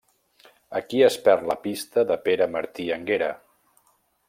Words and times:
Aquí 0.79 1.01
es 1.07 1.17
perd 1.27 1.45
la 1.51 1.57
pista 1.67 2.05
de 2.13 2.19
Pere 2.25 2.49
Martí 2.57 2.89
Anguera. 2.99 3.31